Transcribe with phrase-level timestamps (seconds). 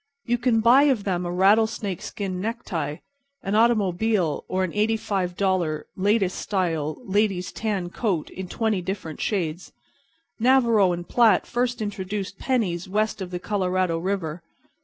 [0.25, 2.95] You can buy of them a rattlesnake skin necktie,
[3.43, 9.21] an automobile or an eighty five dollar, latest style, ladies' tan coat in twenty different
[9.21, 9.71] shades.
[10.39, 14.41] Navarro & Platt first introduced pennies west of the Colorado River.